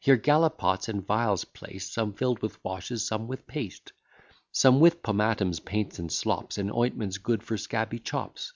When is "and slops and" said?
5.98-6.70